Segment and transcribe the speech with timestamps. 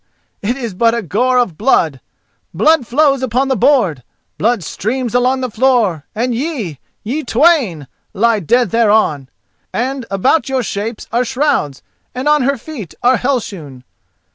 [0.41, 2.01] it is but a gore of blood!
[2.55, 9.29] Blood flows upon the board—blood streams along the floor, and ye—ye twain!—lie dead thereon,
[9.71, 11.83] and about your shapes are shrouds,
[12.15, 13.83] and on her feet are Hell shoon!